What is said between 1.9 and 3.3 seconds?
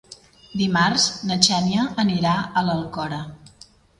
anirà a l'Alcora.